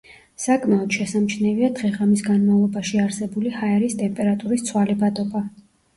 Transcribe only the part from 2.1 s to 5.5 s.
განმავლობაში არსებული ჰაერის ტემპერატურის ცვალებადობა.